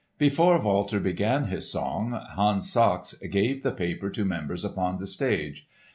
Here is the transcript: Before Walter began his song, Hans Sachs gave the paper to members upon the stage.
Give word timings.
Before 0.17 0.59
Walter 0.59 0.99
began 0.99 1.45
his 1.45 1.71
song, 1.71 2.13
Hans 2.31 2.71
Sachs 2.71 3.13
gave 3.29 3.61
the 3.61 3.71
paper 3.71 4.09
to 4.09 4.25
members 4.25 4.65
upon 4.65 4.97
the 4.97 5.05
stage. 5.05 5.67